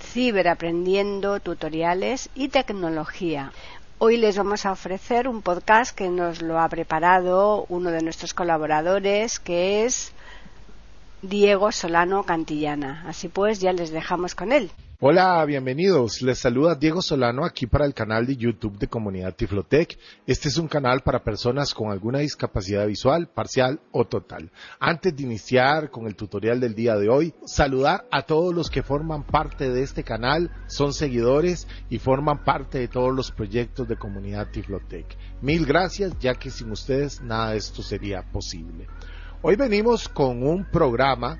Ciberaprendiendo 0.00 1.40
Tutoriales 1.40 2.30
y 2.34 2.48
Tecnología. 2.48 3.52
Hoy 3.98 4.16
les 4.16 4.38
vamos 4.38 4.64
a 4.64 4.72
ofrecer 4.72 5.28
un 5.28 5.42
podcast 5.42 5.94
que 5.94 6.08
nos 6.08 6.40
lo 6.40 6.60
ha 6.60 6.68
preparado 6.68 7.66
uno 7.68 7.90
de 7.90 8.02
nuestros 8.02 8.32
colaboradores, 8.32 9.38
que 9.38 9.84
es 9.84 10.12
Diego 11.22 11.72
Solano 11.72 12.22
Cantillana. 12.22 13.04
Así 13.08 13.28
pues, 13.28 13.60
ya 13.60 13.72
les 13.72 13.90
dejamos 13.90 14.34
con 14.34 14.52
él. 14.52 14.70
Hola, 15.00 15.44
bienvenidos. 15.44 16.22
Les 16.22 16.40
saluda 16.40 16.74
Diego 16.74 17.00
Solano 17.02 17.44
aquí 17.44 17.68
para 17.68 17.86
el 17.86 17.94
canal 17.94 18.26
de 18.26 18.34
YouTube 18.34 18.78
de 18.78 18.88
Comunidad 18.88 19.32
Tiflotec. 19.32 19.96
Este 20.26 20.48
es 20.48 20.58
un 20.58 20.66
canal 20.66 21.02
para 21.02 21.22
personas 21.22 21.72
con 21.72 21.92
alguna 21.92 22.18
discapacidad 22.18 22.84
visual, 22.84 23.28
parcial 23.28 23.78
o 23.92 24.06
total. 24.06 24.50
Antes 24.80 25.14
de 25.14 25.22
iniciar 25.22 25.92
con 25.92 26.08
el 26.08 26.16
tutorial 26.16 26.58
del 26.58 26.74
día 26.74 26.96
de 26.96 27.08
hoy, 27.08 27.32
saludar 27.46 28.08
a 28.10 28.22
todos 28.22 28.52
los 28.52 28.70
que 28.70 28.82
forman 28.82 29.22
parte 29.22 29.70
de 29.70 29.84
este 29.84 30.02
canal, 30.02 30.50
son 30.66 30.92
seguidores 30.92 31.68
y 31.88 32.00
forman 32.00 32.42
parte 32.42 32.80
de 32.80 32.88
todos 32.88 33.14
los 33.14 33.30
proyectos 33.30 33.86
de 33.86 33.98
Comunidad 33.98 34.50
Tiflotec. 34.50 35.16
Mil 35.40 35.64
gracias, 35.64 36.18
ya 36.18 36.34
que 36.34 36.50
sin 36.50 36.72
ustedes 36.72 37.22
nada 37.22 37.52
de 37.52 37.58
esto 37.58 37.84
sería 37.84 38.24
posible. 38.32 38.88
Hoy 39.42 39.54
venimos 39.54 40.08
con 40.08 40.42
un 40.42 40.68
programa 40.68 41.38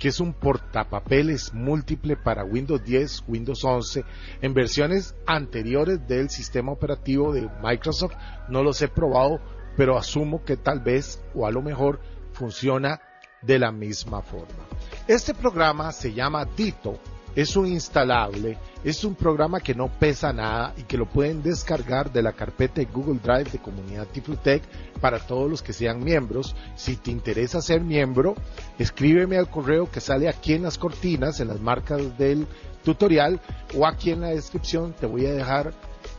que 0.00 0.08
es 0.08 0.18
un 0.18 0.32
portapapeles 0.32 1.52
múltiple 1.52 2.16
para 2.16 2.42
Windows 2.42 2.82
10, 2.82 3.24
Windows 3.28 3.62
11, 3.62 4.02
en 4.40 4.54
versiones 4.54 5.14
anteriores 5.26 6.08
del 6.08 6.30
sistema 6.30 6.72
operativo 6.72 7.34
de 7.34 7.48
Microsoft. 7.62 8.14
No 8.48 8.62
los 8.62 8.80
he 8.80 8.88
probado, 8.88 9.40
pero 9.76 9.98
asumo 9.98 10.42
que 10.42 10.56
tal 10.56 10.80
vez 10.80 11.22
o 11.34 11.46
a 11.46 11.50
lo 11.50 11.60
mejor 11.60 12.00
funciona 12.32 13.02
de 13.42 13.58
la 13.58 13.72
misma 13.72 14.22
forma. 14.22 14.64
Este 15.06 15.34
programa 15.34 15.92
se 15.92 16.14
llama 16.14 16.46
Dito 16.46 16.98
es 17.34 17.56
un 17.56 17.66
instalable, 17.66 18.58
es 18.82 19.04
un 19.04 19.14
programa 19.14 19.60
que 19.60 19.74
no 19.74 19.88
pesa 19.88 20.32
nada 20.32 20.74
y 20.76 20.82
que 20.82 20.96
lo 20.96 21.06
pueden 21.06 21.42
descargar 21.42 22.12
de 22.12 22.22
la 22.22 22.32
carpeta 22.32 22.80
de 22.80 22.86
Google 22.86 23.20
Drive 23.22 23.50
de 23.50 23.58
Comunidad 23.58 24.06
Tiflutec 24.06 24.62
para 25.00 25.18
todos 25.18 25.50
los 25.50 25.62
que 25.62 25.72
sean 25.72 26.02
miembros. 26.02 26.54
Si 26.76 26.96
te 26.96 27.10
interesa 27.10 27.60
ser 27.60 27.82
miembro, 27.82 28.34
escríbeme 28.78 29.36
al 29.36 29.48
correo 29.48 29.90
que 29.90 30.00
sale 30.00 30.28
aquí 30.28 30.54
en 30.54 30.62
las 30.62 30.78
cortinas, 30.78 31.40
en 31.40 31.48
las 31.48 31.60
marcas 31.60 32.18
del 32.18 32.46
tutorial 32.84 33.40
o 33.76 33.86
aquí 33.86 34.10
en 34.10 34.22
la 34.22 34.28
descripción 34.28 34.94
te 34.98 35.06
voy 35.06 35.26
a 35.26 35.32
dejar 35.32 35.72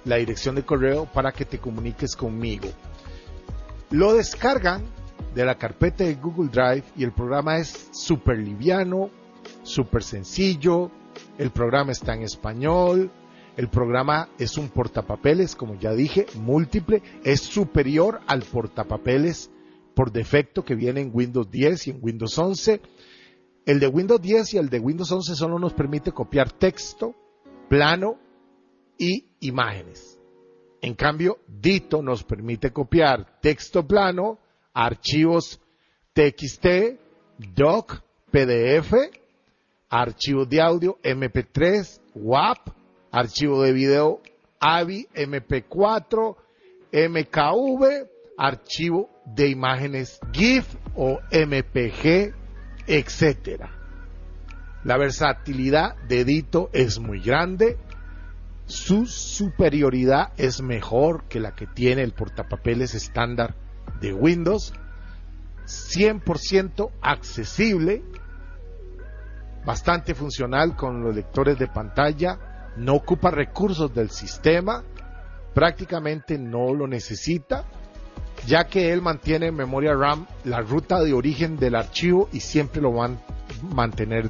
la 0.05 0.17
dirección 0.17 0.55
de 0.55 0.63
correo 0.63 1.05
para 1.05 1.31
que 1.31 1.45
te 1.45 1.59
comuniques 1.59 2.15
conmigo. 2.15 2.69
Lo 3.89 4.13
descargan 4.13 4.83
de 5.35 5.45
la 5.45 5.55
carpeta 5.55 6.03
de 6.03 6.15
Google 6.15 6.49
Drive 6.49 6.83
y 6.95 7.03
el 7.03 7.11
programa 7.11 7.57
es 7.57 7.89
súper 7.91 8.37
liviano, 8.37 9.09
súper 9.63 10.03
sencillo, 10.03 10.91
el 11.37 11.51
programa 11.51 11.91
está 11.91 12.13
en 12.13 12.23
español, 12.23 13.11
el 13.57 13.67
programa 13.67 14.29
es 14.39 14.57
un 14.57 14.69
portapapeles, 14.69 15.55
como 15.55 15.75
ya 15.75 15.91
dije, 15.93 16.25
múltiple, 16.35 17.01
es 17.23 17.41
superior 17.41 18.21
al 18.27 18.43
portapapeles 18.43 19.51
por 19.93 20.11
defecto 20.11 20.63
que 20.63 20.75
viene 20.75 21.01
en 21.01 21.11
Windows 21.13 21.51
10 21.51 21.87
y 21.87 21.89
en 21.91 21.99
Windows 22.01 22.37
11. 22.37 22.81
El 23.65 23.79
de 23.79 23.87
Windows 23.87 24.21
10 24.21 24.53
y 24.53 24.57
el 24.57 24.69
de 24.69 24.79
Windows 24.79 25.11
11 25.11 25.35
solo 25.35 25.59
nos 25.59 25.73
permite 25.73 26.11
copiar 26.11 26.51
texto, 26.51 27.13
plano 27.69 28.17
y 28.97 29.25
imágenes. 29.41 30.17
En 30.81 30.95
cambio, 30.95 31.39
Dito 31.47 32.01
nos 32.01 32.23
permite 32.23 32.71
copiar 32.71 33.39
texto 33.41 33.85
plano, 33.85 34.39
archivos 34.73 35.59
TXT, 36.13 36.67
doc, 37.53 38.01
PDF 38.31 39.20
archivos 39.91 40.47
de 40.47 40.61
audio 40.61 40.97
MP3, 41.03 41.99
WAP, 42.15 42.69
archivo 43.11 43.61
de 43.61 43.73
video 43.73 44.21
AVI, 44.59 45.07
MP4, 45.13 46.37
MKV, 46.93 48.07
archivo 48.37 49.09
de 49.25 49.49
imágenes 49.49 50.19
GIF 50.31 50.65
o 50.95 51.19
MPG, 51.29 52.33
etc. 52.87 53.65
La 54.85 54.97
versatilidad 54.97 55.97
de 56.07 56.23
Dito 56.23 56.69
es 56.71 56.97
muy 56.97 57.19
grande, 57.19 57.77
su 58.65 59.05
superioridad 59.05 60.31
es 60.37 60.61
mejor 60.61 61.25
que 61.27 61.41
la 61.41 61.53
que 61.53 61.67
tiene 61.67 62.03
el 62.03 62.13
portapapeles 62.13 62.95
estándar 62.95 63.55
de 63.99 64.13
Windows, 64.13 64.73
100% 65.65 66.91
accesible, 67.01 68.03
bastante 69.65 70.15
funcional 70.15 70.75
con 70.75 71.03
los 71.03 71.15
lectores 71.15 71.57
de 71.57 71.67
pantalla, 71.67 72.39
no 72.77 72.95
ocupa 72.95 73.31
recursos 73.31 73.93
del 73.93 74.09
sistema, 74.09 74.83
prácticamente 75.53 76.37
no 76.37 76.73
lo 76.73 76.87
necesita, 76.87 77.65
ya 78.47 78.65
que 78.65 78.91
él 78.91 79.01
mantiene 79.01 79.47
en 79.47 79.55
memoria 79.55 79.93
RAM 79.93 80.25
la 80.45 80.61
ruta 80.61 81.01
de 81.01 81.13
origen 81.13 81.57
del 81.57 81.75
archivo 81.75 82.29
y 82.31 82.39
siempre 82.39 82.81
lo 82.81 82.91
van 82.93 83.13
a 83.13 83.75
mantener 83.75 84.29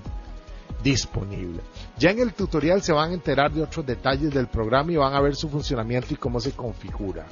disponible. 0.84 1.62
Ya 1.98 2.10
en 2.10 2.20
el 2.20 2.34
tutorial 2.34 2.82
se 2.82 2.92
van 2.92 3.12
a 3.12 3.14
enterar 3.14 3.52
de 3.52 3.62
otros 3.62 3.86
detalles 3.86 4.34
del 4.34 4.48
programa 4.48 4.92
y 4.92 4.96
van 4.96 5.14
a 5.14 5.22
ver 5.22 5.36
su 5.36 5.50
funcionamiento 5.50 6.14
y 6.14 6.18
cómo 6.18 6.40
se 6.40 6.52
configura. 6.52 7.26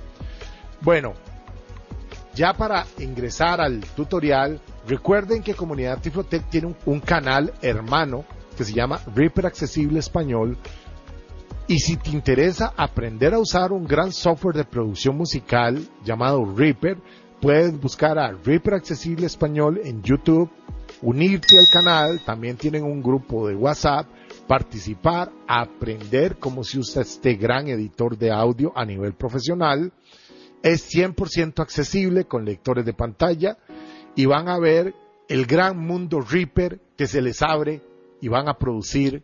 Bueno, 0.81 1.13
ya 2.35 2.53
para 2.53 2.85
ingresar 2.99 3.59
al 3.59 3.81
tutorial, 3.81 4.61
recuerden 4.87 5.43
que 5.43 5.53
Comunidad 5.53 5.99
Tiflotec 5.99 6.49
tiene 6.49 6.75
un, 6.85 6.99
canal 6.99 7.53
hermano 7.61 8.25
que 8.57 8.63
se 8.63 8.73
llama 8.73 9.01
Reaper 9.15 9.47
Accesible 9.47 9.99
Español. 9.99 10.57
Y 11.67 11.79
si 11.79 11.97
te 11.97 12.09
interesa 12.09 12.73
aprender 12.75 13.33
a 13.33 13.39
usar 13.39 13.71
un 13.71 13.85
gran 13.85 14.11
software 14.11 14.55
de 14.55 14.65
producción 14.65 15.15
musical 15.15 15.87
llamado 16.03 16.43
Reaper, 16.55 16.97
puedes 17.39 17.79
buscar 17.79 18.17
a 18.17 18.31
Reaper 18.31 18.73
Accesible 18.73 19.27
Español 19.27 19.79
en 19.83 20.01
YouTube, 20.01 20.49
unirte 21.01 21.57
al 21.57 21.67
canal, 21.71 22.19
también 22.25 22.57
tienen 22.57 22.83
un 22.83 23.01
grupo 23.01 23.47
de 23.47 23.55
WhatsApp, 23.55 24.07
participar, 24.47 25.31
aprender 25.47 26.37
cómo 26.37 26.63
se 26.63 26.79
usa 26.79 27.03
este 27.03 27.35
gran 27.35 27.67
editor 27.67 28.17
de 28.17 28.31
audio 28.31 28.73
a 28.75 28.83
nivel 28.83 29.13
profesional. 29.13 29.93
Es 30.63 30.91
100% 30.91 31.59
accesible 31.59 32.25
con 32.25 32.45
lectores 32.45 32.83
de 32.83 32.93
pantalla 32.93 33.57
y 34.15 34.25
van 34.25 34.49
a 34.49 34.59
ver 34.59 34.93
el 35.27 35.45
gran 35.45 35.77
mundo 35.77 36.21
Reaper 36.21 36.79
que 36.97 37.07
se 37.07 37.21
les 37.21 37.41
abre 37.41 37.81
y 38.21 38.27
van 38.27 38.49
a 38.49 38.57
producir 38.57 39.23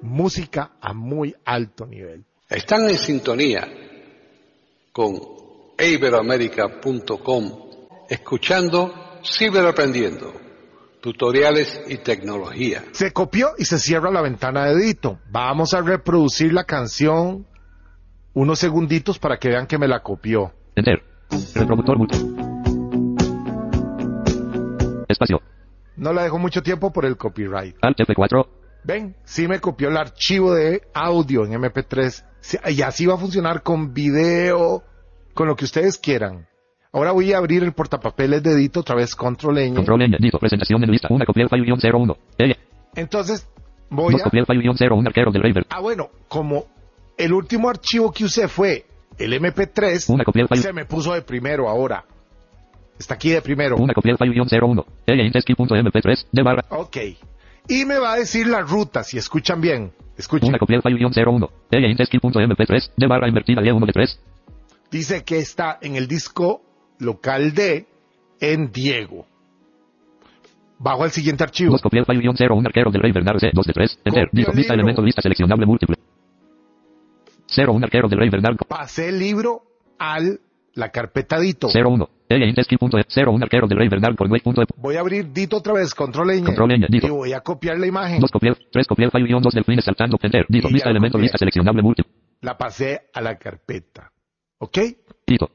música 0.00 0.72
a 0.80 0.92
muy 0.92 1.34
alto 1.44 1.86
nivel. 1.86 2.24
Están 2.48 2.88
en 2.88 2.98
sintonía 2.98 3.68
con 4.92 5.18
iberoamerica.com 5.78 7.52
escuchando 8.08 8.94
Ciberaprendiendo, 9.24 10.32
tutoriales 11.00 11.80
y 11.86 11.98
tecnología. 11.98 12.84
Se 12.90 13.12
copió 13.12 13.50
y 13.56 13.64
se 13.64 13.78
cierra 13.78 14.10
la 14.10 14.20
ventana 14.20 14.66
de 14.66 14.72
edito. 14.72 15.20
Vamos 15.30 15.74
a 15.74 15.80
reproducir 15.80 16.52
la 16.52 16.64
canción 16.64 17.46
unos 18.34 18.58
segunditos 18.58 19.18
para 19.18 19.38
que 19.38 19.48
vean 19.48 19.66
que 19.66 19.78
me 19.78 19.86
la 19.86 20.02
copió. 20.02 20.52
Enter. 20.74 21.02
Reproductor 21.54 21.98
multi. 21.98 22.41
Espacio. 25.22 25.40
No 25.96 26.12
la 26.12 26.22
dejo 26.22 26.38
mucho 26.38 26.62
tiempo 26.62 26.92
por 26.92 27.04
el 27.04 27.16
copyright. 27.16 27.76
Alt 27.82 27.98
F4. 27.98 28.46
Ven, 28.84 29.14
sí 29.24 29.46
me 29.46 29.60
copió 29.60 29.88
el 29.88 29.96
archivo 29.96 30.54
de 30.54 30.82
audio 30.94 31.44
en 31.44 31.52
MP3. 31.52 32.24
Y 32.70 32.82
así 32.82 33.06
va 33.06 33.14
a 33.14 33.18
funcionar 33.18 33.62
con 33.62 33.92
video, 33.92 34.82
con 35.34 35.46
lo 35.46 35.54
que 35.54 35.64
ustedes 35.64 35.98
quieran. 35.98 36.46
Ahora 36.92 37.12
voy 37.12 37.32
a 37.32 37.38
abrir 37.38 37.62
el 37.62 37.72
portapapeles 37.72 38.42
de 38.42 38.52
Edito 38.52 38.80
otra 38.80 38.96
vez, 38.96 39.14
control 39.14 39.58
N. 39.58 39.76
Control 39.76 40.02
N, 40.02 40.16
Edito, 40.18 40.38
presentación 40.38 40.80
de 40.80 40.88
lista, 40.88 41.08
una 41.10 41.24
copia 41.24 41.44
del 41.44 41.48
file 41.48 41.90
01. 41.92 42.16
L. 42.38 42.56
Entonces, 42.96 43.48
voy 43.88 44.16
a... 44.16 44.24
Copia 44.24 44.40
el 44.40 44.46
file 44.46 44.70
01, 44.90 45.02
arquero 45.06 45.30
del 45.30 45.42
Raver. 45.42 45.66
Ah, 45.70 45.80
bueno, 45.80 46.10
como 46.28 46.66
el 47.16 47.32
último 47.32 47.70
archivo 47.70 48.12
que 48.12 48.24
usé 48.24 48.48
fue 48.48 48.84
el 49.18 49.32
MP3 49.32 50.56
se 50.56 50.72
me 50.72 50.84
puso 50.84 51.14
de 51.14 51.22
primero 51.22 51.68
ahora. 51.68 52.04
Está 52.98 53.14
aquí 53.14 53.30
de 53.30 53.42
primero. 53.42 53.76
Una 53.76 53.94
copia 53.94 54.14
del 54.14 54.18
file 54.18 54.58
01. 54.60 54.86
mp 55.84 56.00
3 56.02 56.28
de 56.30 56.42
barra. 56.42 56.64
Ok. 56.70 56.96
y 57.68 57.84
me 57.84 57.98
va 57.98 58.12
a 58.12 58.16
decir 58.16 58.46
la 58.46 58.60
ruta, 58.60 59.02
si 59.02 59.18
escuchan 59.18 59.60
bien. 59.60 59.92
Escuchen. 60.16 60.48
Una 60.48 60.58
copia 60.58 60.78
del 60.80 60.82
file 60.82 61.24
01. 61.26 61.50
Ella 61.70 61.88
intesky.mp3 61.88 62.92
de 62.96 63.06
barra 63.06 63.28
invertida 63.28 63.62
y 63.64 63.70
1 63.70 63.86
de 63.86 63.92
3. 63.92 64.20
Dice 64.90 65.24
que 65.24 65.38
está 65.38 65.78
en 65.80 65.96
el 65.96 66.06
disco 66.06 66.62
local 66.98 67.54
D 67.54 67.86
en 68.40 68.70
Diego. 68.70 69.26
Bajo 70.78 71.04
el 71.04 71.12
siguiente 71.12 71.44
archivo. 71.44 71.72
Dos 71.72 71.82
copia 71.82 72.02
del 72.04 72.06
file 72.06 72.28
01 72.28 72.66
arquero 72.66 72.90
del 72.90 73.00
rey 73.00 73.12
Bernardo 73.12 73.38
C. 73.38 73.50
2 73.52 73.66
de 73.66 73.72
3. 73.72 73.98
Enter. 74.04 74.28
Dijo 74.32 74.52
lista 74.52 74.74
elemento 74.74 75.00
lista 75.00 75.22
seleccionable 75.22 75.64
múltiple. 75.64 75.96
01 77.56 77.84
arquero 77.84 78.08
del 78.08 78.18
rey 78.18 78.30
Bernardo 78.30 78.64
Pasé 78.66 79.08
el 79.10 79.18
libro 79.18 79.62
al 79.98 80.40
la 80.74 80.90
carpeta 80.90 81.38
Dito. 81.38 81.68
01. 81.68 82.08
Ella 82.28 82.46
intesky.01 82.46 83.42
arquero 83.42 83.66
del 83.66 83.78
rey 83.78 83.88
web.e. 83.88 84.64
Voy 84.76 84.96
a 84.96 85.00
abrir 85.00 85.32
Dito 85.32 85.58
otra 85.58 85.74
vez, 85.74 85.94
control 85.94 86.28
ñ. 86.28 86.44
Control 86.44 86.70
ñ, 86.70 86.86
Dito. 86.88 87.06
Y 87.06 87.10
voy 87.10 87.32
a 87.32 87.40
copiar 87.40 87.78
la 87.78 87.86
imagen. 87.86 88.20
Dos 88.20 88.30
copia, 88.30 88.56
tres 88.70 88.86
copia 88.86 89.06
del 89.06 89.10
file 89.10 89.40
2 89.40 89.54
delfines 89.54 89.84
saltando. 89.84 90.18
Enter. 90.22 90.46
Y 90.48 90.60
lista 90.60 90.88
lo 90.88 90.92
elemento 90.92 91.18
lista 91.18 91.38
seleccionable 91.38 91.82
múltiple. 91.82 92.12
La 92.40 92.56
pasé 92.56 93.02
a 93.12 93.20
la 93.20 93.36
carpeta. 93.36 94.10
¿Ok? 94.58 94.78
Dito. 95.26 95.50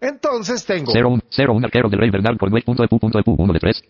Entonces 0.00 0.64
tengo, 0.66 0.92
01. 0.92 1.22
01 1.36 1.64
arquero 1.64 1.88
del 1.88 2.00
rey 2.00 2.10
Bernardo 2.10 2.36
por 2.36 2.52
web.epu.epu 2.52 3.36
1 3.38 3.52
de 3.52 3.60
3. 3.60 3.82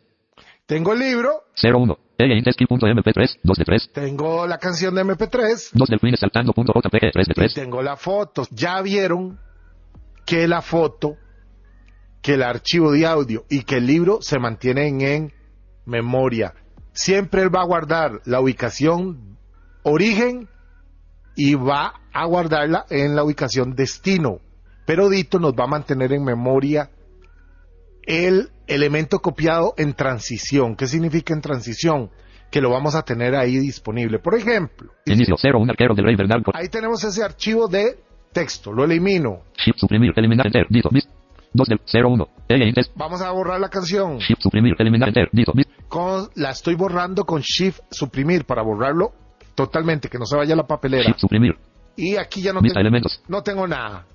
tengo 0.66 0.93
el 0.93 0.98
libro, 0.98 1.44
01. 1.60 1.98
Ella 2.19 2.34
intesky.mp3 2.34 3.40
2 3.43 3.58
de 3.58 3.64
3. 3.64 3.90
tengo 3.94 4.46
la 4.46 4.58
canción 4.58 4.94
de 4.94 5.05
MP3 5.05 5.70
Dos 5.72 5.88
delfines 5.88 6.20
saltando.jpg 6.20 7.12
3 7.12 7.12
de 7.14 7.22
y 7.22 7.34
3. 7.34 7.55
tengo 7.55 7.82
la 7.82 7.96
foto. 7.96 8.46
Ya 8.50 8.82
vieron 8.82 9.38
que 10.32 10.49
la 10.49 10.62
foto, 10.62 11.19
que 12.23 12.34
el 12.34 12.43
archivo 12.43 12.90
de 12.90 13.05
audio 13.05 13.44
y 13.50 13.64
que 13.64 13.76
el 13.76 13.87
libro 13.87 14.23
se 14.23 14.38
mantienen 14.38 15.02
en 15.02 15.32
memoria. 15.84 16.55
Siempre 16.94 17.43
él 17.43 17.55
va 17.55 17.61
a 17.61 17.67
guardar 17.67 18.23
la 18.25 18.40
ubicación 18.40 19.37
origen 19.82 20.49
y 21.37 21.55
va 21.55 22.00
a 22.14 22.25
guardarla 22.25 22.87
en 22.88 23.14
la 23.14 23.25
ubicación 23.25 23.75
destino. 23.75 24.38
Pero 24.87 25.11
Dito 25.11 25.38
nos 25.38 25.52
va 25.52 25.64
a 25.64 25.67
mantener 25.67 26.14
en 26.14 26.25
memoria 26.25 26.88
el 28.06 28.49
elemento 28.67 29.19
copiado 29.19 29.75
en 29.76 29.93
transición. 29.93 30.76
¿Qué 30.76 30.87
significa 30.87 31.34
en 31.34 31.43
transición? 31.43 32.11
Que 32.50 32.62
lo 32.62 32.70
vamos 32.70 32.94
a 32.94 33.02
tener 33.02 33.34
ahí 33.37 33.58
disponible. 33.58 34.19
Por 34.19 34.34
ejemplo, 34.34 34.93
Inicio 35.05 35.37
01 35.37 35.73
arquero 35.73 35.94
del 35.94 36.06
rey 36.06 36.17
ahí 36.55 36.69
tenemos 36.69 37.05
ese 37.05 37.23
archivo 37.23 37.69
de 37.69 37.99
texto. 38.32 38.73
Lo 38.73 38.84
elimino. 38.84 39.40
Shift 39.56 39.79
suprimir 39.79 40.12
eliminar 40.17 40.46
enter. 40.46 40.67
Dito. 40.69 40.88
Bis. 40.90 41.08
2 41.55 41.69
del 41.69 41.81
01. 42.05 42.29
Ella 42.49 42.64
intes. 42.67 42.90
Vamos 42.96 43.20
a 43.20 43.31
borrar 43.31 43.61
la 43.61 43.69
canción. 43.69 44.19
Shift 44.19 44.40
suprimir 44.43 44.75
eliminar 44.79 45.08
enter. 45.08 45.29
Dito. 45.32 45.52
Con, 45.88 46.29
la 46.37 46.50
estoy 46.50 46.75
borrando 46.75 47.25
con 47.25 47.43
Shift 47.43 47.81
suprimir 47.90 48.44
para 48.46 48.62
borrarlo 48.62 49.12
totalmente, 49.55 50.08
que 50.08 50.19
no 50.19 50.25
se 50.25 50.37
vaya 50.37 50.55
a 50.55 50.56
la 50.56 50.67
papelera. 50.67 51.05
Shift 51.05 51.19
suprimir. 51.20 51.56
Y 51.96 52.17
aquí 52.17 52.40
ya 52.40 52.55
no, 52.55 52.61
tengo- 52.62 52.81
elementos. 52.81 53.20
no 53.29 53.43
tengo 53.43 53.67
nada. 53.67 54.06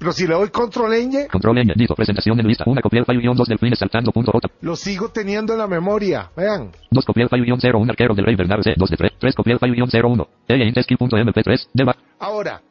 Pero 0.00 0.12
si 0.12 0.26
le 0.26 0.32
doy 0.34 0.48
control 0.48 0.92
ñ, 0.94 1.28
Control 1.30 1.58
N. 1.58 1.74
Dito. 1.76 1.94
Presentación 1.94 2.40
en 2.40 2.46
lista. 2.48 2.64
Una 2.66 2.80
copia 2.80 3.00
del 3.04 3.06
file 3.06 3.34
2 3.34 3.46
delfines 3.48 3.78
saltando.j. 3.78 4.48
lo 4.62 4.74
sigo 4.74 5.10
teniendo 5.10 5.52
en 5.52 5.58
la 5.58 5.66
memoria. 5.68 6.30
Vean. 6.34 6.70
Dos 6.90 7.04
copia 7.04 7.26
del 7.26 7.28
file 7.28 7.52
01 7.72 7.90
arquero 7.90 8.14
del 8.14 8.24
rey 8.24 8.34
Bernardo 8.34 8.62
C. 8.64 8.72
2 8.76 8.90
de 8.90 8.96
3. 8.96 9.12
3 9.18 9.34
copia 9.36 9.56
del 9.56 9.60
file 9.60 10.00
01. 10.02 10.26
Ella 10.48 10.64
intesky.mp3 10.64 11.68
de 11.74 11.84
ba- 11.84 11.96
Ahora, 12.18 12.62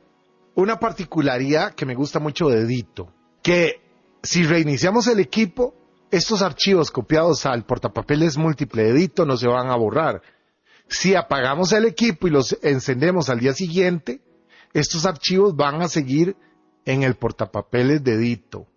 una 0.55 0.79
particularidad 0.79 1.73
que 1.73 1.85
me 1.85 1.95
gusta 1.95 2.19
mucho 2.19 2.47
de 2.47 2.65
Dito, 2.65 3.11
que 3.41 3.81
si 4.21 4.43
reiniciamos 4.43 5.07
el 5.07 5.19
equipo, 5.19 5.73
estos 6.11 6.41
archivos 6.41 6.91
copiados 6.91 7.45
al 7.45 7.65
portapapeles 7.65 8.37
múltiple 8.37 8.83
de 8.83 8.93
Dito 8.93 9.25
no 9.25 9.37
se 9.37 9.47
van 9.47 9.69
a 9.69 9.75
borrar. 9.75 10.21
Si 10.87 11.15
apagamos 11.15 11.71
el 11.71 11.85
equipo 11.85 12.27
y 12.27 12.31
los 12.31 12.57
encendemos 12.63 13.29
al 13.29 13.39
día 13.39 13.53
siguiente, 13.53 14.21
estos 14.73 15.05
archivos 15.05 15.55
van 15.55 15.81
a 15.81 15.87
seguir 15.87 16.35
en 16.85 17.03
el 17.03 17.15
portapapeles 17.15 18.03
de 18.03 18.17
Dito. 18.17 18.67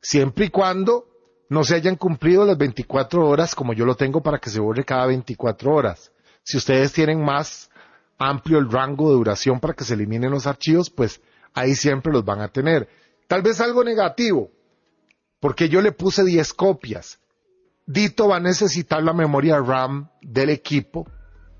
Siempre 0.00 0.46
y 0.46 0.50
cuando 0.50 1.06
no 1.48 1.64
se 1.64 1.76
hayan 1.76 1.96
cumplido 1.96 2.44
las 2.44 2.56
24 2.56 3.26
horas 3.26 3.54
como 3.54 3.74
yo 3.74 3.84
lo 3.84 3.94
tengo 3.94 4.22
para 4.22 4.38
que 4.38 4.50
se 4.50 4.60
borre 4.60 4.84
cada 4.84 5.06
24 5.06 5.72
horas. 5.72 6.12
Si 6.42 6.56
ustedes 6.56 6.92
tienen 6.92 7.22
más 7.22 7.70
amplio 8.18 8.58
el 8.58 8.70
rango 8.70 9.10
de 9.10 9.16
duración 9.16 9.60
para 9.60 9.74
que 9.74 9.84
se 9.84 9.94
eliminen 9.94 10.30
los 10.30 10.46
archivos, 10.46 10.90
pues 10.90 11.20
ahí 11.52 11.74
siempre 11.74 12.12
los 12.12 12.24
van 12.24 12.40
a 12.40 12.48
tener. 12.48 12.88
Tal 13.26 13.42
vez 13.42 13.60
algo 13.60 13.84
negativo, 13.84 14.50
porque 15.40 15.68
yo 15.68 15.80
le 15.80 15.92
puse 15.92 16.24
10 16.24 16.52
copias. 16.54 17.18
Dito 17.86 18.28
va 18.28 18.36
a 18.36 18.40
necesitar 18.40 19.02
la 19.02 19.12
memoria 19.12 19.58
RAM 19.58 20.08
del 20.22 20.50
equipo 20.50 21.06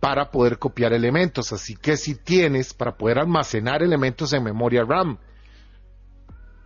para 0.00 0.30
poder 0.30 0.58
copiar 0.58 0.92
elementos, 0.92 1.52
así 1.52 1.76
que 1.76 1.96
si 1.96 2.14
tienes 2.14 2.74
para 2.74 2.96
poder 2.96 3.18
almacenar 3.18 3.82
elementos 3.82 4.32
en 4.32 4.44
memoria 4.44 4.84
RAM. 4.84 5.18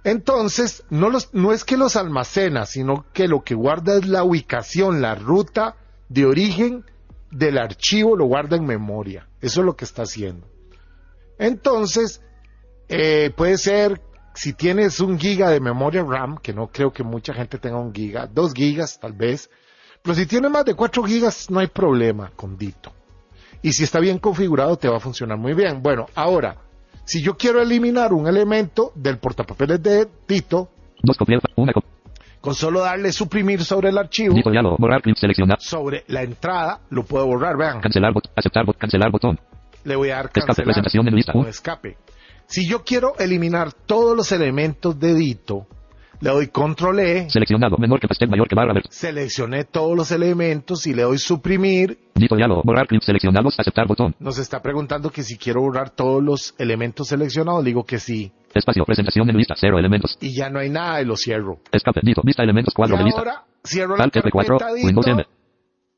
Entonces, 0.05 0.85
no, 0.91 1.11
los, 1.11 1.35
no 1.35 1.53
es 1.53 1.65
que 1.65 1.77
los 1.77 1.97
almacena, 1.97 2.67
sino 2.67 3.07
que 3.13 3.29
lo 3.29 3.43
que 3.43 3.55
guarda 3.55 3.97
es 3.97 4.07
la 4.07 4.25
ubicación, 4.25 5.03
la 5.03 5.15
ruta 5.15 5.77
de 6.09 6.25
origen 6.25 6.85
del 7.31 7.59
archivo, 7.59 8.17
lo 8.17 8.27
guarda 8.27 8.57
en 8.57 8.65
memoria. 8.65 9.29
Eso 9.41 9.61
es 9.61 9.67
lo 9.67 9.77
que 9.77 9.85
está 9.85 10.03
haciendo. 10.03 10.47
Entonces, 11.39 12.23
eh, 12.89 13.31
puede 13.37 13.59
ser, 13.59 14.01
si 14.35 14.53
tienes 14.53 15.01
un 15.01 15.19
giga 15.19 15.51
de 15.51 15.61
memoria 15.61 16.03
RAM, 16.03 16.39
que 16.39 16.53
no 16.53 16.69
creo 16.69 16.93
que 16.93 17.03
mucha 17.03 17.35
gente 17.35 17.59
tenga 17.59 17.79
un 17.79 17.95
giga, 17.95 18.27
dos 18.27 18.55
gigas 18.55 18.99
tal 18.99 19.13
vez, 19.13 19.51
pero 20.03 20.15
si 20.15 20.27
tiene 20.27 20.49
más 20.49 20.65
de 20.65 20.75
cuatro 20.75 21.03
gigas 21.03 21.51
no 21.51 21.61
hay 21.61 21.67
problema 21.67 22.33
con 22.35 22.57
Dito. 22.57 22.93
Y 23.63 23.73
si 23.73 23.85
está 23.85 23.99
bien 24.01 24.19
configurado 24.19 24.77
te 24.77 24.89
va 24.89 24.97
a 24.97 25.01
funcionar 25.01 25.37
muy 25.37 25.55
bien. 25.55 25.83
Bueno, 25.83 26.07
ahora, 26.15 26.57
si 27.05 27.23
yo 27.23 27.37
quiero 27.37 27.61
eliminar 27.61 28.13
un 28.13 28.27
elemento 28.27 28.93
del 28.95 29.19
portapapeles 29.19 29.83
de 29.83 30.09
Dito, 30.27 30.71
Dos 31.03 31.17
copia 31.17 31.37
del 31.37 31.53
Una 31.57 31.73
copia. 31.73 31.88
Con 32.49 32.55
solo 32.55 32.81
darle 32.81 33.13
suprimir 33.13 33.63
sobre 33.63 33.91
el 33.91 33.99
archivo, 33.99 34.35
diálogo. 34.51 34.77
Borrar 34.79 35.03
seleccionar. 35.17 35.61
sobre 35.61 36.05
la 36.07 36.23
entrada, 36.23 36.81
lo 36.89 37.03
puedo 37.03 37.27
borrar, 37.27 37.59
vean, 37.59 37.79
Cancelar 37.81 38.15
bot. 38.15 38.25
Aceptar 38.35 38.65
bot. 38.65 38.79
Cancelar 38.79 39.11
botón. 39.11 39.39
le 39.85 39.97
voy 39.97 40.09
a 40.09 40.17
dar 40.17 40.25
Escape, 40.27 40.47
cancelar 40.47 40.65
presentación 40.65 41.09
en 41.09 41.15
lista. 41.15 41.33
o 41.35 41.47
escape. 41.47 41.99
Si 42.47 42.67
yo 42.67 42.85
quiero 42.85 43.19
eliminar 43.19 43.75
todos 43.75 44.17
los 44.17 44.33
elementos 44.33 44.99
de 44.99 45.15
Dito, 45.15 45.67
le 46.21 46.31
doy 46.31 46.49
control 46.49 47.01
E, 47.01 47.31
Seleccionado. 47.31 47.77
Menor 47.79 48.01
que 48.01 48.09
pastel 48.09 48.29
mayor 48.29 48.49
que 48.49 48.55
barra 48.55 48.73
ver. 48.75 48.85
seleccioné 48.91 49.65
todos 49.65 49.97
los 49.97 50.11
elementos 50.11 50.87
y 50.87 50.95
le 50.95 51.03
doy 51.03 51.19
suprimir. 51.19 51.99
Dito 52.15 52.35
diálogo. 52.37 52.63
Borrar 52.65 52.87
clip 52.87 53.03
seleccionados. 53.03 53.59
Aceptar 53.59 53.87
botón. 53.87 54.15
Nos 54.19 54.39
está 54.39 54.61
preguntando 54.61 55.11
que 55.11 55.23
si 55.23 55.37
quiero 55.39 55.61
borrar 55.61 55.91
todos 55.91 56.23
los 56.23 56.55
elementos 56.59 57.09
seleccionados, 57.09 57.63
le 57.63 57.69
digo 57.71 57.85
que 57.85 57.99
sí. 57.99 58.33
Espacio. 58.55 58.85
Presentación 58.85 59.29
en 59.31 59.37
lista. 59.37 59.55
Cero 59.57 59.79
elementos. 59.79 60.17
Y 60.21 60.35
ya 60.35 60.51
no 60.51 60.59
hay 60.59 60.71
nada 60.71 61.01
y 61.01 61.05
lo 61.05 61.17
cierro. 61.17 61.59
Escape. 61.71 62.01
Dito. 62.03 62.23
Vista 62.25 62.43
elementos. 62.43 62.75
Cuadro 62.75 62.97
y 62.97 62.99
de 62.99 63.05
lista. 63.05 63.21
ahora 63.21 63.45
cierro 63.65 63.97
la 63.97 64.05
Alt 64.05 64.15
F4. 64.17 64.59
carpeta 64.59 64.73
Windows 64.73 65.07
M. 65.07 65.17
Dito. 65.19 65.31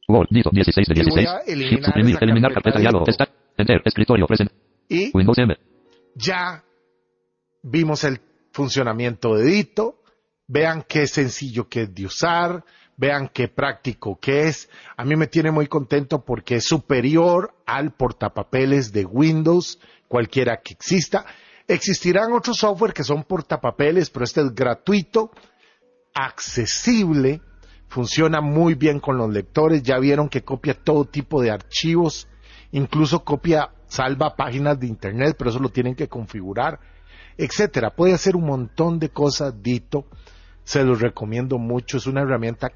Word. 0.08 0.26
Dito. 0.30 0.50
16 0.52 0.86
de 0.88 0.92
Y 0.92 0.96
voy 0.96 1.04
16. 1.04 1.28
a 1.28 1.38
eliminar 1.50 1.84
suprimir. 1.84 2.18
Eliminar 2.20 2.52
carpeta 2.52 2.74
carpeta 2.74 2.80
diálogo. 2.80 3.04
Dito. 3.06 3.22
Está. 3.22 3.28
Enter. 3.56 3.80
Escritorio. 3.84 4.26
Present. 4.26 4.50
y 4.88 5.10
Windows 5.16 5.38
M. 5.38 5.56
ya 6.16 6.62
vimos 7.62 8.04
el 8.04 8.20
funcionamiento 8.52 9.34
de 9.36 9.44
Dito. 9.44 9.96
Vean 10.52 10.84
qué 10.88 11.06
sencillo 11.06 11.68
que 11.68 11.82
es 11.82 11.94
de 11.94 12.06
usar. 12.06 12.64
Vean 12.96 13.30
qué 13.32 13.46
práctico 13.46 14.18
que 14.18 14.48
es. 14.48 14.68
A 14.96 15.04
mí 15.04 15.14
me 15.14 15.28
tiene 15.28 15.52
muy 15.52 15.68
contento 15.68 16.24
porque 16.24 16.56
es 16.56 16.64
superior 16.64 17.54
al 17.64 17.92
portapapeles 17.92 18.92
de 18.92 19.04
Windows, 19.04 19.78
cualquiera 20.08 20.60
que 20.60 20.74
exista. 20.74 21.24
Existirán 21.68 22.32
otros 22.32 22.56
software 22.56 22.92
que 22.92 23.04
son 23.04 23.22
portapapeles, 23.22 24.10
pero 24.10 24.24
este 24.24 24.40
es 24.40 24.52
gratuito, 24.52 25.30
accesible, 26.12 27.42
funciona 27.86 28.40
muy 28.40 28.74
bien 28.74 28.98
con 28.98 29.16
los 29.18 29.30
lectores. 29.32 29.84
Ya 29.84 30.00
vieron 30.00 30.28
que 30.28 30.42
copia 30.42 30.74
todo 30.74 31.04
tipo 31.04 31.40
de 31.40 31.52
archivos, 31.52 32.26
incluso 32.72 33.24
copia, 33.24 33.70
salva 33.86 34.34
páginas 34.34 34.80
de 34.80 34.88
internet, 34.88 35.36
pero 35.38 35.50
eso 35.50 35.60
lo 35.60 35.68
tienen 35.68 35.94
que 35.94 36.08
configurar, 36.08 36.80
etcétera. 37.38 37.94
Puede 37.94 38.14
hacer 38.14 38.34
un 38.34 38.46
montón 38.46 38.98
de 38.98 39.10
cosas, 39.10 39.62
Dito. 39.62 40.06
Se 40.70 40.84
los 40.84 41.00
recomiendo 41.00 41.58
mucho. 41.58 41.96
Es 41.96 42.06
una 42.06 42.20
herramienta 42.20 42.70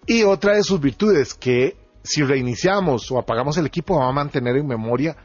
Y 0.06 0.22
otra 0.22 0.54
de 0.54 0.62
sus 0.62 0.80
virtudes, 0.80 1.34
que 1.34 1.82
si 2.04 2.22
reiniciamos 2.22 3.10
o 3.10 3.18
apagamos 3.18 3.56
el 3.56 3.66
equipo, 3.66 3.98
va 3.98 4.08
a 4.08 4.12
mantener 4.12 4.56
en 4.56 4.66
memoria 4.66 5.16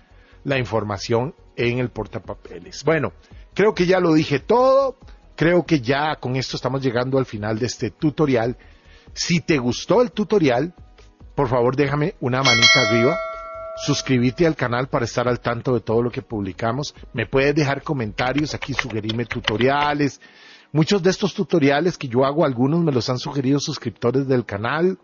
la 0.45 0.57
información 0.57 1.35
en 1.57 1.79
el 1.79 1.89
portapapeles. 1.89 2.83
Bueno, 2.85 3.11
creo 3.53 3.73
que 3.75 3.85
ya 3.85 3.99
lo 3.99 4.13
dije 4.13 4.39
todo. 4.39 4.97
Creo 5.35 5.65
que 5.65 5.81
ya 5.81 6.15
con 6.15 6.35
esto 6.35 6.55
estamos 6.55 6.81
llegando 6.81 7.17
al 7.17 7.25
final 7.25 7.59
de 7.59 7.65
este 7.65 7.91
tutorial. 7.91 8.57
Si 9.13 9.41
te 9.41 9.57
gustó 9.57 10.01
el 10.01 10.11
tutorial, 10.11 10.73
por 11.35 11.49
favor 11.49 11.75
déjame 11.75 12.15
una 12.21 12.41
manita 12.43 12.87
arriba. 12.87 13.17
Suscríbete 13.85 14.45
al 14.47 14.55
canal 14.55 14.87
para 14.87 15.05
estar 15.05 15.27
al 15.27 15.39
tanto 15.39 15.73
de 15.73 15.81
todo 15.81 16.01
lo 16.01 16.11
que 16.11 16.21
publicamos. 16.21 16.93
Me 17.13 17.25
puedes 17.25 17.55
dejar 17.55 17.83
comentarios 17.83 18.53
aquí, 18.53 18.73
sugerirme 18.73 19.25
tutoriales. 19.25 20.19
Muchos 20.71 21.01
de 21.01 21.09
estos 21.09 21.33
tutoriales 21.33 21.97
que 21.97 22.07
yo 22.07 22.25
hago, 22.25 22.45
algunos 22.45 22.81
me 22.81 22.91
los 22.91 23.09
han 23.09 23.19
sugerido 23.19 23.59
suscriptores 23.59 24.27
del 24.27 24.45
canal. 24.45 24.97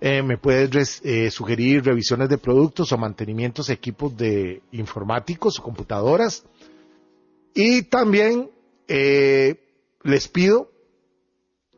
Eh, 0.00 0.22
me 0.22 0.38
puedes 0.38 1.02
eh, 1.04 1.28
sugerir 1.30 1.84
revisiones 1.84 2.28
de 2.28 2.38
productos 2.38 2.92
o 2.92 2.98
mantenimientos 2.98 3.66
de 3.66 3.74
equipos 3.74 4.16
de 4.16 4.62
informáticos 4.72 5.58
o 5.58 5.62
computadoras. 5.62 6.44
Y 7.52 7.82
también 7.82 8.48
eh, 8.86 9.56
les 10.04 10.28
pido 10.28 10.70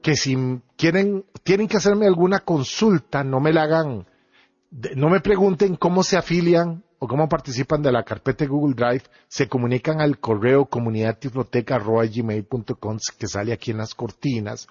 que 0.02 0.16
si 0.16 0.36
quieren, 0.76 1.24
tienen 1.42 1.66
que 1.68 1.78
hacerme 1.78 2.06
alguna 2.06 2.40
consulta, 2.40 3.24
no 3.24 3.40
me 3.40 3.54
la 3.54 3.62
hagan, 3.62 4.06
no 4.96 5.08
me 5.08 5.20
pregunten 5.20 5.76
cómo 5.76 6.02
se 6.02 6.18
afilian 6.18 6.84
o 6.98 7.08
cómo 7.08 7.26
participan 7.28 7.82
de 7.82 7.92
la 7.92 8.02
carpeta 8.02 8.44
de 8.44 8.50
Google 8.50 8.74
Drive, 8.74 9.04
se 9.28 9.48
comunican 9.48 10.02
al 10.02 10.18
correo 10.18 10.66
comunidadtiflotec.com 10.66 12.98
que 13.18 13.26
sale 13.26 13.54
aquí 13.54 13.70
en 13.70 13.78
las 13.78 13.94
cortinas. 13.94 14.68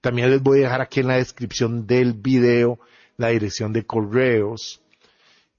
También 0.00 0.30
les 0.30 0.42
voy 0.42 0.60
a 0.60 0.64
dejar 0.64 0.80
aquí 0.80 1.00
en 1.00 1.08
la 1.08 1.16
descripción 1.16 1.86
del 1.86 2.14
video 2.14 2.78
la 3.16 3.28
dirección 3.28 3.72
de 3.72 3.84
correos. 3.84 4.80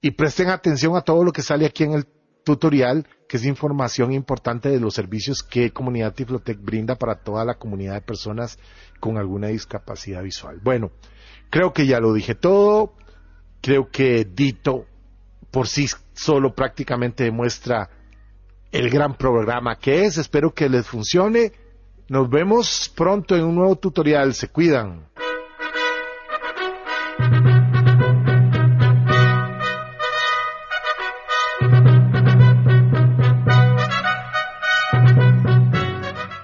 Y 0.00 0.12
presten 0.12 0.48
atención 0.48 0.96
a 0.96 1.02
todo 1.02 1.24
lo 1.24 1.32
que 1.32 1.42
sale 1.42 1.66
aquí 1.66 1.84
en 1.84 1.92
el 1.92 2.06
tutorial, 2.42 3.06
que 3.28 3.36
es 3.36 3.44
información 3.44 4.12
importante 4.12 4.70
de 4.70 4.80
los 4.80 4.94
servicios 4.94 5.42
que 5.42 5.72
Comunidad 5.72 6.14
Tiflotec 6.14 6.58
brinda 6.60 6.96
para 6.96 7.16
toda 7.22 7.44
la 7.44 7.54
comunidad 7.54 7.94
de 7.94 8.00
personas 8.00 8.58
con 8.98 9.18
alguna 9.18 9.48
discapacidad 9.48 10.22
visual. 10.22 10.58
Bueno, 10.62 10.90
creo 11.50 11.72
que 11.72 11.86
ya 11.86 12.00
lo 12.00 12.14
dije 12.14 12.34
todo. 12.34 12.94
Creo 13.60 13.90
que 13.90 14.24
Dito 14.24 14.86
por 15.50 15.68
sí 15.68 15.86
solo 16.14 16.54
prácticamente 16.54 17.24
demuestra 17.24 17.90
el 18.72 18.88
gran 18.88 19.16
programa 19.16 19.76
que 19.76 20.04
es. 20.04 20.16
Espero 20.16 20.54
que 20.54 20.68
les 20.68 20.86
funcione. 20.86 21.52
Nos 22.10 22.28
vemos 22.28 22.92
pronto 22.96 23.36
en 23.36 23.44
un 23.44 23.54
nuevo 23.54 23.76
tutorial. 23.76 24.34
Se 24.34 24.48
cuidan. 24.48 25.06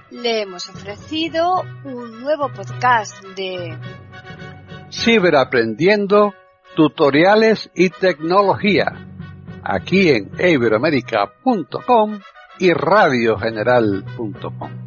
Le 0.09 0.43
hemos 0.43 0.69
ofrecido 0.69 1.63
un 1.83 2.21
nuevo 2.21 2.47
podcast 2.47 3.21
de 3.35 3.77
Ciberaprendiendo, 4.89 6.33
tutoriales 6.77 7.69
y 7.75 7.89
tecnología. 7.89 9.05
Aquí 9.63 10.11
en 10.11 10.31
iberoamerica.com 10.39 12.21
y 12.57 12.71
radiogeneral.com. 12.71 14.86